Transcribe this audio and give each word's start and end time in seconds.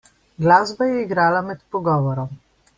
Glasba 0.45 0.87
je 0.93 1.03
igrala 1.03 1.45
med 1.51 1.63
pogovorom. 1.69 2.37